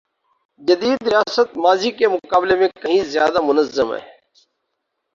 [0.61, 3.99] جدید ریاست ماضی کے مقابلے میں کہیں زیادہ منظم ہے۔